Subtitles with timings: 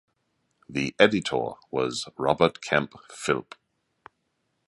[0.67, 3.53] The editor was Robert Kemp Philp.